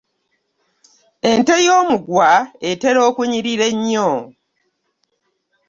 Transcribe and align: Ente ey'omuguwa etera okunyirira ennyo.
Ente 1.29 1.51
ey'omuguwa 1.61 2.31
etera 2.69 2.99
okunyirira 3.09 3.65
ennyo. 3.71 4.09